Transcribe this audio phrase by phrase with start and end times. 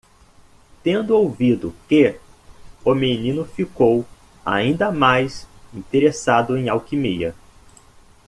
[0.83, 2.19] Tendo ouvido que?
[2.83, 4.03] o menino ficou
[4.43, 7.35] ainda mais interessado em alquimia.